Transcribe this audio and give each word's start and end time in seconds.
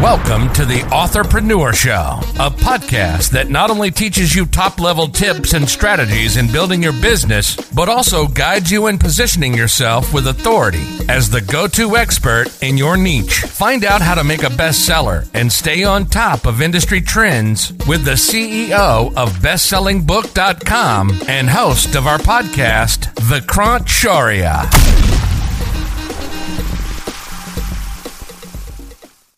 Welcome 0.00 0.50
to 0.54 0.64
the 0.64 0.78
Authorpreneur 0.90 1.74
Show, 1.74 2.20
a 2.42 2.50
podcast 2.50 3.32
that 3.32 3.50
not 3.50 3.70
only 3.70 3.90
teaches 3.90 4.34
you 4.34 4.46
top 4.46 4.80
level 4.80 5.08
tips 5.08 5.52
and 5.52 5.68
strategies 5.68 6.38
in 6.38 6.50
building 6.50 6.82
your 6.82 6.94
business, 6.94 7.54
but 7.72 7.90
also 7.90 8.26
guides 8.26 8.70
you 8.70 8.86
in 8.86 8.96
positioning 8.96 9.52
yourself 9.52 10.14
with 10.14 10.26
authority 10.26 10.82
as 11.10 11.28
the 11.28 11.42
go 11.42 11.66
to 11.68 11.98
expert 11.98 12.46
in 12.62 12.78
your 12.78 12.96
niche. 12.96 13.40
Find 13.40 13.84
out 13.84 14.00
how 14.00 14.14
to 14.14 14.24
make 14.24 14.42
a 14.42 14.46
bestseller 14.46 15.28
and 15.34 15.52
stay 15.52 15.84
on 15.84 16.06
top 16.06 16.46
of 16.46 16.62
industry 16.62 17.02
trends 17.02 17.72
with 17.86 18.06
the 18.06 18.12
CEO 18.12 19.14
of 19.14 19.34
BestsellingBook.com 19.34 21.20
and 21.28 21.50
host 21.50 21.94
of 21.94 22.06
our 22.06 22.18
podcast, 22.18 23.12
Vikrant 23.16 23.80
Shaurya. 23.86 25.09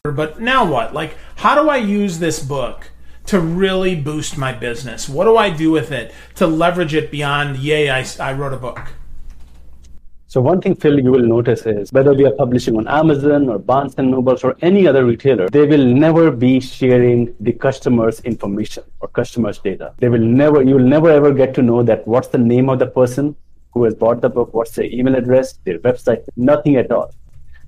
But 0.05 0.41
now 0.41 0.69
what? 0.69 0.93
Like, 0.93 1.17
how 1.37 1.55
do 1.63 1.71
I 1.71 1.77
use 1.77 2.19
this 2.19 2.43
book 2.43 2.91
to 3.27 3.39
really 3.39 3.95
boost 3.95 4.37
my 4.37 4.53
business? 4.53 5.09
What 5.09 5.27
do 5.27 5.37
I 5.37 5.49
do 5.49 5.71
with 5.71 5.93
it 5.93 6.13
to 6.35 6.47
leverage 6.49 6.93
it 6.93 7.13
beyond, 7.13 7.59
yay, 7.59 7.89
I, 7.89 8.05
I 8.19 8.33
wrote 8.33 8.53
a 8.53 8.57
book? 8.57 8.81
So 10.27 10.41
one 10.41 10.61
thing, 10.61 10.75
Phil, 10.75 10.99
you 10.99 11.13
will 11.13 11.25
notice 11.25 11.67
is 11.67 11.93
whether 11.93 12.15
we 12.15 12.27
are 12.27 12.33
publishing 12.33 12.77
on 12.79 12.89
Amazon 12.89 13.49
or 13.49 13.61
Barnes 13.61 13.95
and 13.97 14.11
Nobles 14.11 14.43
or 14.43 14.57
any 14.61 14.89
other 14.89 15.05
retailer, 15.05 15.49
they 15.51 15.67
will 15.67 15.87
never 15.87 16.33
be 16.33 16.59
sharing 16.59 17.33
the 17.39 17.53
customer's 17.53 18.19
information 18.23 18.83
or 18.99 19.07
customer's 19.07 19.61
data. 19.61 19.95
They 19.99 20.09
will 20.09 20.19
never, 20.19 20.65
you 20.65 20.75
will 20.75 20.89
never 20.97 21.11
ever 21.11 21.33
get 21.33 21.55
to 21.55 21.63
know 21.63 21.85
that 21.85 22.09
what's 22.09 22.27
the 22.27 22.39
name 22.39 22.69
of 22.71 22.81
the 22.81 22.89
person 22.89 23.37
who 23.73 23.85
has 23.85 23.95
bought 23.95 24.21
the 24.21 24.31
book, 24.31 24.53
what's 24.53 24.73
their 24.73 24.87
email 24.87 25.15
address, 25.15 25.61
their 25.63 25.79
website, 25.79 26.25
nothing 26.35 26.75
at 26.75 26.91
all. 26.91 27.15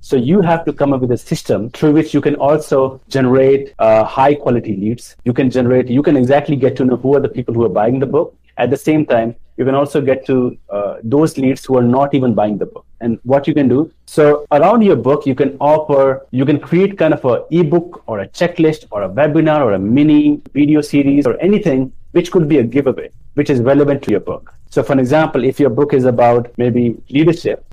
So 0.09 0.17
you 0.17 0.43
have 0.43 0.67
to 0.67 0.73
come 0.75 0.93
up 0.93 1.01
with 1.01 1.13
a 1.13 1.17
system 1.17 1.71
through 1.71 1.93
which 1.93 2.13
you 2.13 2.21
can 2.21 2.35
also 2.37 3.01
generate 3.09 3.73
uh, 3.79 4.05
high 4.05 4.35
quality 4.35 4.77
leads. 4.77 5.17
You 5.25 5.33
can 5.33 5.49
generate, 5.49 5.89
you 5.89 6.03
can 6.03 6.15
exactly 6.15 6.57
get 6.57 6.77
to 6.77 6.85
know 6.85 6.97
who 6.97 7.15
are 7.17 7.21
the 7.21 7.31
people 7.37 7.55
who 7.55 7.65
are 7.65 7.71
buying 7.71 8.01
the 8.01 8.07
book. 8.07 8.37
At 8.59 8.69
the 8.69 8.77
same 8.77 9.07
time, 9.07 9.35
you 9.57 9.65
can 9.65 9.75
also 9.75 10.03
get 10.03 10.27
to 10.27 10.59
uh, 10.69 10.97
those 11.03 11.39
leads 11.39 11.65
who 11.65 11.79
are 11.79 11.89
not 11.97 12.13
even 12.13 12.35
buying 12.35 12.59
the 12.59 12.67
book 12.67 12.85
and 13.01 13.19
what 13.23 13.49
you 13.49 13.55
can 13.55 13.69
do 13.69 13.91
so 14.07 14.45
around 14.53 14.83
your 14.83 14.97
book 14.97 15.27
you 15.27 15.35
can 15.35 15.57
offer 15.61 16.27
you 16.33 16.45
can 16.45 16.59
create 16.59 16.99
kind 16.99 17.15
of 17.15 17.25
a 17.25 17.45
ebook 17.51 18.03
or 18.07 18.21
a 18.21 18.29
checklist 18.29 18.87
or 18.91 19.03
a 19.03 19.09
webinar 19.09 19.61
or 19.61 19.73
a 19.73 19.79
mini 19.79 20.41
video 20.53 20.81
series 20.81 21.27
or 21.27 21.39
anything 21.41 21.93
which 22.13 22.31
could 22.33 22.49
be 22.49 22.59
a 22.59 22.63
giveaway 22.63 23.09
which 23.35 23.51
is 23.51 23.61
relevant 23.61 24.03
to 24.03 24.11
your 24.11 24.21
book 24.21 24.55
so 24.71 24.83
for 24.83 24.93
an 24.93 24.99
example 24.99 25.45
if 25.45 25.61
your 25.61 25.71
book 25.71 25.93
is 25.93 26.05
about 26.05 26.51
maybe 26.57 26.97
leadership 27.11 27.65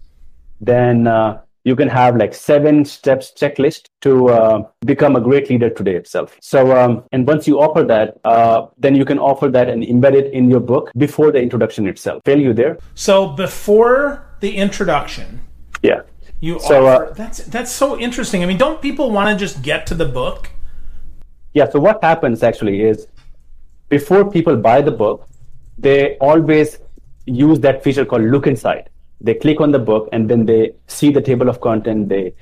then 0.60 1.08
uh, 1.08 1.40
you 1.64 1.76
can 1.76 1.88
have 1.88 2.16
like 2.16 2.34
seven 2.34 2.84
steps 2.84 3.32
checklist 3.36 3.86
to 4.02 4.30
uh, 4.30 4.64
become 4.86 5.16
a 5.16 5.22
great 5.22 5.50
leader 5.50 5.70
today 5.70 5.96
itself. 5.96 6.36
So, 6.42 6.76
um, 6.76 7.04
and 7.12 7.28
once 7.28 7.48
you 7.48 7.62
offer 7.62 7.84
that, 7.84 8.20
uh, 8.26 8.68
then 8.78 8.96
you 8.96 9.06
can 9.06 9.20
offer 9.20 9.48
that 9.50 9.70
and 9.70 9.84
embed 9.84 10.14
it 10.14 10.34
in 10.34 10.50
your 10.50 10.60
book 10.60 10.92
before 10.98 11.32
the 11.32 11.42
introduction 11.42 11.88
itself. 11.88 12.24
Phil 12.26 12.40
you 12.40 12.54
there? 12.54 12.80
So 12.96 13.28
before 13.28 14.26
the 14.40 14.56
introduction, 14.56 15.42
yeah, 15.84 16.02
you 16.40 16.60
so, 16.60 16.88
offer. 16.88 17.06
Uh, 17.06 17.14
that's 17.14 17.40
that's 17.46 17.72
so 17.72 18.00
interesting. 18.00 18.44
I 18.44 18.48
mean, 18.48 18.58
don't 18.58 18.82
people 18.82 19.12
want 19.12 19.30
to 19.30 19.36
just 19.46 19.62
get 19.62 19.86
to 19.88 19.94
the 19.94 20.06
book? 20.06 20.50
Yeah. 21.54 21.70
So 21.70 21.80
what 21.80 22.04
happens 22.04 22.44
actually 22.44 22.82
is 22.82 23.08
before 23.90 24.30
people 24.32 24.56
buy 24.56 24.82
the 24.82 24.92
book, 24.92 25.28
they 25.78 26.18
always 26.18 26.80
use 27.26 27.60
that 27.60 27.84
feature 27.84 28.06
called 28.06 28.24
look 28.24 28.48
inside 28.48 28.90
they 29.24 29.34
click 29.34 29.62
on 29.62 29.72
the 29.72 29.80
book 29.80 30.10
and 30.12 30.30
then 30.30 30.46
they 30.46 30.72
see 30.88 31.12
the 31.12 31.22
table 31.22 31.50
of 31.50 31.62
content 31.62 32.10
they 32.10 32.34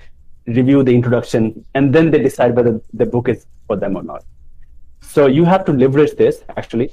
review 0.47 0.81
the 0.83 0.93
introduction 0.93 1.65
and 1.75 1.93
then 1.93 2.09
they 2.11 2.19
decide 2.19 2.55
whether 2.55 2.81
the 2.93 3.05
book 3.05 3.29
is 3.29 3.45
for 3.67 3.75
them 3.75 3.95
or 3.95 4.03
not 4.03 4.23
so 5.01 5.27
you 5.27 5.45
have 5.45 5.63
to 5.65 5.73
leverage 5.73 6.15
this 6.15 6.43
actually 6.57 6.91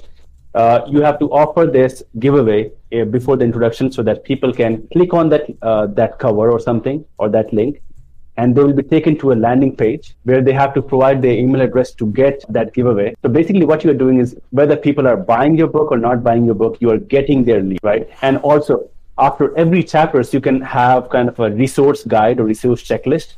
uh, 0.55 0.81
you 0.89 1.01
have 1.03 1.19
to 1.19 1.27
offer 1.31 1.67
this 1.67 2.03
giveaway 2.19 2.71
uh, 2.93 3.05
before 3.05 3.37
the 3.37 3.44
introduction 3.44 3.93
so 3.93 4.03
that 4.03 4.25
people 4.25 4.53
can 4.53 4.87
click 4.93 5.12
on 5.15 5.28
that 5.28 5.44
uh, 5.62 5.87
that 5.87 6.19
cover 6.19 6.50
or 6.50 6.59
something 6.59 7.05
or 7.19 7.28
that 7.28 7.53
link 7.53 7.82
and 8.37 8.55
they 8.55 8.62
will 8.62 8.72
be 8.72 8.82
taken 8.82 9.16
to 9.19 9.32
a 9.32 9.34
landing 9.34 9.75
page 9.75 10.15
where 10.25 10.43
they 10.43 10.53
have 10.53 10.75
to 10.75 10.82
provide 10.82 11.22
their 11.22 11.32
email 11.32 11.61
address 11.61 11.93
to 11.93 12.06
get 12.12 12.44
that 12.49 12.75
giveaway. 12.75 13.15
So 13.22 13.28
basically 13.28 13.65
what 13.65 13.82
you're 13.82 13.94
doing 13.94 14.19
is 14.19 14.37
whether 14.50 14.77
people 14.77 15.09
are 15.09 15.16
buying 15.16 15.56
your 15.56 15.69
book 15.69 15.91
or 15.91 15.99
not 15.99 16.22
buying 16.22 16.44
your 16.44 16.55
book, 16.55 16.77
you 16.81 16.91
are 16.91 16.99
getting 16.99 17.44
their 17.44 17.62
lead, 17.62 17.81
right? 17.82 18.09
And 18.22 18.38
also 18.38 18.91
after 19.19 19.56
every 19.56 19.82
chapters 19.82 20.32
you 20.34 20.41
can 20.41 20.60
have 20.60 21.09
kind 21.10 21.28
of 21.28 21.38
a 21.41 21.50
resource 21.50 22.04
guide 22.04 22.41
or 22.41 22.44
resource 22.44 22.82
checklist 22.82 23.34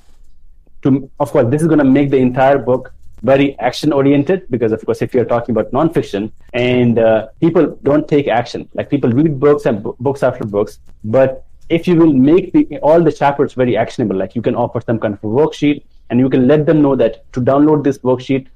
to 0.83 1.11
of 1.21 1.31
course 1.31 1.47
this 1.51 1.63
is 1.63 1.69
going 1.69 1.79
to 1.79 1.85
make 1.85 2.11
the 2.11 2.17
entire 2.17 2.59
book 2.59 2.93
very 3.23 3.59
action 3.59 3.93
oriented 3.93 4.49
because 4.51 4.73
of 4.73 4.85
course 4.85 5.03
if 5.03 5.15
you're 5.15 5.25
talking 5.25 5.53
about 5.53 5.71
nonfiction 5.73 6.31
and 6.53 6.99
uh, 6.99 7.27
people 7.41 7.77
don't 7.83 8.07
take 8.07 8.29
action. 8.29 8.69
Like 8.75 8.91
people 8.91 9.11
read 9.11 9.41
books 9.41 9.67
and 9.67 9.83
b- 9.83 9.91
books 10.01 10.23
after 10.23 10.45
books 10.45 10.79
but 11.05 11.45
if 11.69 11.87
you 11.87 11.97
will 11.97 12.13
make 12.13 12.53
the, 12.53 12.79
all 12.79 13.03
the 13.03 13.13
chapters 13.13 13.53
very 13.53 13.77
actionable 13.77 14.17
like 14.17 14.35
you 14.35 14.43
can 14.43 14.55
offer 14.55 14.81
some 14.81 14.99
kind 14.99 15.15
of 15.15 15.23
a 15.23 15.27
worksheet 15.27 15.83
and 16.11 16.19
you 16.19 16.31
can 16.31 16.47
let 16.47 16.65
them 16.65 16.81
know 16.81 16.97
that 16.97 17.31
to 17.33 17.41
download 17.41 17.85
this 17.85 17.99
worksheet 17.99 18.47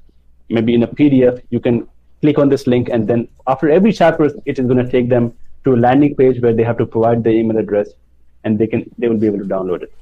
maybe 0.49 0.73
in 0.73 0.83
a 0.83 0.87
pdf 0.87 1.41
you 1.51 1.59
can 1.59 1.87
click 2.21 2.37
on 2.39 2.49
this 2.49 2.65
link 2.65 2.89
and 2.89 3.07
then 3.07 3.27
after 3.47 3.69
every 3.69 3.93
chapter 3.93 4.25
it 4.45 4.57
is 4.57 4.65
going 4.65 4.83
to 4.83 4.89
take 4.89 5.09
them 5.09 5.33
to 5.63 5.73
a 5.73 5.77
landing 5.77 6.15
page 6.15 6.41
where 6.41 6.53
they 6.53 6.63
have 6.63 6.77
to 6.77 6.85
provide 6.85 7.23
their 7.23 7.33
email 7.33 7.57
address 7.57 7.89
and 8.43 8.59
they 8.59 8.67
can 8.67 8.89
they 8.97 9.07
will 9.07 9.17
be 9.17 9.27
able 9.27 9.39
to 9.39 9.45
download 9.45 9.83
it. 9.83 9.93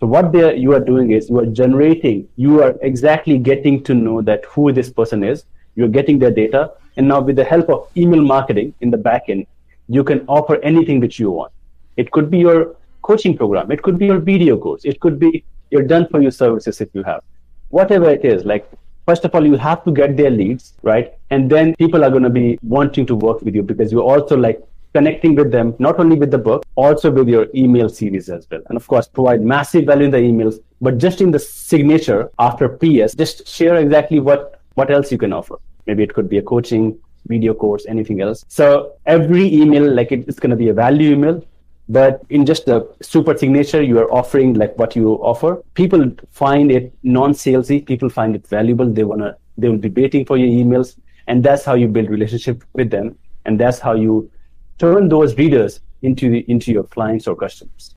So 0.00 0.06
what 0.06 0.32
they 0.32 0.56
you 0.56 0.72
are 0.74 0.80
doing 0.80 1.12
is 1.12 1.30
you 1.30 1.38
are 1.38 1.46
generating 1.46 2.28
you 2.36 2.62
are 2.62 2.74
exactly 2.82 3.38
getting 3.38 3.82
to 3.84 3.94
know 3.94 4.20
that 4.22 4.44
who 4.46 4.72
this 4.72 4.90
person 4.90 5.24
is. 5.24 5.44
You're 5.76 5.88
getting 5.88 6.18
their 6.18 6.30
data. 6.30 6.72
And 6.96 7.08
now 7.08 7.20
with 7.20 7.36
the 7.36 7.44
help 7.44 7.68
of 7.68 7.88
email 7.96 8.22
marketing 8.22 8.74
in 8.80 8.90
the 8.90 8.96
back 8.96 9.24
end 9.28 9.46
you 9.88 10.02
can 10.04 10.24
offer 10.28 10.56
anything 10.62 11.00
which 11.00 11.18
you 11.18 11.30
want. 11.30 11.52
It 11.96 12.10
could 12.10 12.30
be 12.30 12.38
your 12.38 12.76
coaching 13.02 13.36
program. 13.36 13.70
It 13.70 13.82
could 13.82 13.98
be 13.98 14.06
your 14.06 14.18
video 14.18 14.56
course. 14.56 14.84
It 14.84 15.00
could 15.00 15.18
be 15.18 15.44
your 15.70 15.82
done 15.82 16.08
for 16.08 16.22
you 16.22 16.30
services 16.30 16.80
if 16.80 16.88
you 16.94 17.02
have. 17.02 17.22
Whatever 17.68 18.10
it 18.10 18.24
is 18.24 18.44
like 18.44 18.70
first 19.06 19.24
of 19.24 19.34
all 19.34 19.46
you 19.46 19.56
have 19.56 19.84
to 19.84 19.92
get 19.92 20.16
their 20.16 20.30
leads 20.30 20.74
right? 20.82 21.14
And 21.30 21.50
then 21.50 21.74
people 21.76 22.04
are 22.04 22.10
going 22.10 22.22
to 22.22 22.30
be 22.30 22.58
wanting 22.62 23.06
to 23.06 23.14
work 23.14 23.42
with 23.42 23.54
you 23.54 23.62
because 23.62 23.92
you're 23.92 24.10
also 24.14 24.36
like 24.36 24.62
connecting 24.94 25.34
with 25.34 25.50
them, 25.50 25.74
not 25.78 25.98
only 25.98 26.16
with 26.16 26.30
the 26.30 26.38
book, 26.38 26.64
also 26.76 27.10
with 27.10 27.28
your 27.28 27.46
email 27.54 27.88
series 27.88 28.28
as 28.30 28.46
well. 28.50 28.62
And 28.68 28.76
of 28.76 28.86
course, 28.86 29.08
provide 29.08 29.42
massive 29.42 29.86
value 29.86 30.04
in 30.06 30.10
the 30.10 30.18
emails, 30.18 30.60
but 30.80 30.98
just 30.98 31.20
in 31.20 31.30
the 31.30 31.38
signature 31.38 32.30
after 32.38 32.68
PS, 32.68 33.14
just 33.14 33.46
share 33.46 33.76
exactly 33.76 34.20
what, 34.20 34.60
what 34.74 34.90
else 34.90 35.10
you 35.10 35.18
can 35.18 35.32
offer. 35.32 35.56
Maybe 35.86 36.02
it 36.02 36.14
could 36.14 36.28
be 36.28 36.38
a 36.38 36.42
coaching, 36.42 36.98
video 37.26 37.54
course, 37.54 37.86
anything 37.86 38.20
else. 38.20 38.44
So 38.48 38.92
every 39.06 39.52
email, 39.52 39.90
like 39.90 40.12
it, 40.12 40.28
it's 40.28 40.38
going 40.38 40.50
to 40.50 40.56
be 40.56 40.68
a 40.68 40.74
value 40.74 41.12
email, 41.12 41.42
but 41.88 42.22
in 42.30 42.46
just 42.46 42.64
the 42.66 42.88
super 43.02 43.36
signature, 43.36 43.82
you 43.82 43.98
are 43.98 44.10
offering 44.12 44.54
like 44.54 44.78
what 44.78 44.96
you 44.96 45.14
offer. 45.14 45.62
People 45.74 46.10
find 46.30 46.70
it 46.70 46.94
non-salesy. 47.02 47.84
People 47.84 48.08
find 48.08 48.34
it 48.34 48.46
valuable. 48.46 48.90
They 48.90 49.04
want 49.04 49.20
to, 49.20 49.36
they 49.58 49.68
will 49.68 49.78
be 49.78 49.90
waiting 49.90 50.24
for 50.24 50.38
your 50.38 50.48
emails. 50.48 50.98
And 51.26 51.42
that's 51.42 51.64
how 51.64 51.74
you 51.74 51.88
build 51.88 52.08
relationship 52.08 52.64
with 52.72 52.90
them. 52.90 53.18
And 53.44 53.60
that's 53.60 53.78
how 53.78 53.94
you 53.94 54.30
turn 54.78 55.08
those 55.08 55.36
readers 55.36 55.80
into 56.02 56.30
the, 56.30 56.44
into 56.48 56.72
your 56.72 56.84
clients 56.84 57.26
or 57.26 57.36
customers. 57.36 57.94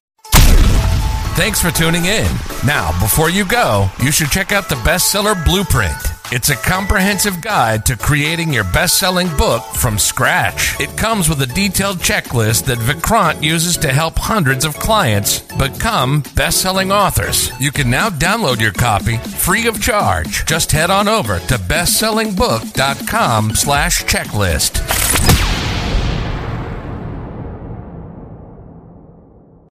Thanks 1.37 1.61
for 1.61 1.69
tuning 1.69 2.05
in. 2.05 2.27
Now, 2.65 2.99
before 2.99 3.29
you 3.29 3.45
go, 3.45 3.89
you 4.01 4.11
should 4.11 4.31
check 4.31 4.51
out 4.51 4.69
the 4.69 4.75
bestseller 4.75 5.35
blueprint. 5.45 5.93
It's 6.29 6.49
a 6.49 6.57
comprehensive 6.57 7.41
guide 7.41 7.85
to 7.85 7.95
creating 7.95 8.51
your 8.51 8.65
best 8.65 8.97
selling 8.97 9.29
book 9.37 9.63
from 9.63 9.97
scratch. 9.97 10.77
It 10.79 10.97
comes 10.97 11.29
with 11.29 11.41
a 11.41 11.45
detailed 11.45 11.99
checklist 11.99 12.65
that 12.65 12.79
Vikrant 12.79 13.43
uses 13.43 13.77
to 13.77 13.93
help 13.93 14.17
hundreds 14.17 14.65
of 14.65 14.75
clients 14.75 15.39
become 15.57 16.23
best 16.35 16.59
selling 16.61 16.91
authors. 16.91 17.51
You 17.61 17.71
can 17.71 17.89
now 17.89 18.09
download 18.09 18.59
your 18.59 18.73
copy 18.73 19.17
free 19.17 19.67
of 19.67 19.81
charge. 19.81 20.45
Just 20.45 20.71
head 20.73 20.89
on 20.89 21.07
over 21.07 21.39
to 21.39 21.55
bestsellingbook.com 21.55 23.51
slash 23.51 24.03
checklist. 24.03 25.06